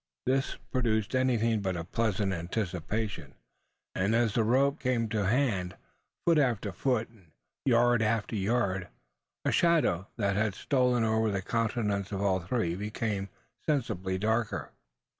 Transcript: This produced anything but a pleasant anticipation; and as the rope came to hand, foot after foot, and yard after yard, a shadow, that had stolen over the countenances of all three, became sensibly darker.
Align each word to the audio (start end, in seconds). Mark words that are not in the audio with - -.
This 0.25 0.55
produced 0.71 1.13
anything 1.13 1.61
but 1.61 1.77
a 1.77 1.83
pleasant 1.83 2.33
anticipation; 2.33 3.35
and 3.93 4.15
as 4.15 4.33
the 4.33 4.43
rope 4.43 4.79
came 4.79 5.07
to 5.09 5.27
hand, 5.27 5.75
foot 6.25 6.39
after 6.39 6.71
foot, 6.71 7.07
and 7.09 7.29
yard 7.65 8.01
after 8.01 8.35
yard, 8.35 8.87
a 9.45 9.51
shadow, 9.51 10.07
that 10.17 10.35
had 10.35 10.55
stolen 10.55 11.03
over 11.03 11.29
the 11.29 11.43
countenances 11.43 12.13
of 12.13 12.21
all 12.23 12.39
three, 12.39 12.73
became 12.75 13.29
sensibly 13.63 14.17
darker. 14.17 14.71